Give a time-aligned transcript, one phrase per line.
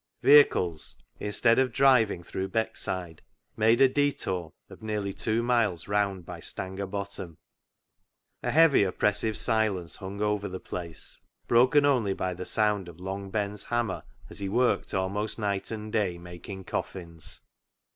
[0.23, 3.19] Vehicles, instead of driving through Beckside,
[3.55, 7.37] made a detour of nearly two miles round by Stanger Bottom.
[8.41, 13.29] A heavy, oppressive silence hung over the place, broken only by the sound of Long
[13.29, 17.41] Ben's hammer as he worked almost night and day making coffins.